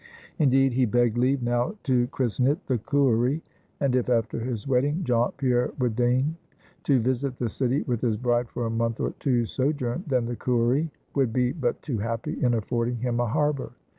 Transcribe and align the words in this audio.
Indeed 0.39 0.73
he 0.73 0.85
begged 0.85 1.15
leave 1.15 1.43
now 1.43 1.75
to 1.83 2.07
christen 2.07 2.47
it 2.47 2.65
the 2.65 2.79
Cooery, 2.79 3.43
and 3.79 3.95
if 3.95 4.09
after 4.09 4.39
his 4.39 4.67
wedding 4.67 5.03
jaunt, 5.03 5.37
Pierre 5.37 5.73
would 5.77 5.95
deign 5.95 6.37
to 6.85 6.99
visit 6.99 7.37
the 7.37 7.49
city 7.49 7.83
with 7.83 8.01
his 8.01 8.17
bride 8.17 8.49
for 8.49 8.65
a 8.65 8.71
month 8.71 8.99
or 8.99 9.13
two's 9.19 9.51
sojourn, 9.51 10.03
then 10.07 10.25
the 10.25 10.35
Cooery 10.35 10.89
would 11.13 11.31
be 11.31 11.51
but 11.51 11.79
too 11.83 11.99
happy 11.99 12.43
in 12.43 12.55
affording 12.55 12.95
him 12.97 13.19
a 13.19 13.27
harbor. 13.27 13.73